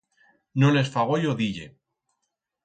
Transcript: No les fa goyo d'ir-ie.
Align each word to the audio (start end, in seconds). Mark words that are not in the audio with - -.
No 0.63 0.71
les 0.77 0.89
fa 0.95 1.03
goyo 1.11 1.35
d'ir-ie. 1.43 1.69